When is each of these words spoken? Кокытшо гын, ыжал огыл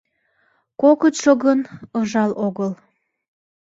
Кокытшо 0.81 1.31
гын, 1.43 1.59
ыжал 1.99 2.31
огыл 2.45 2.71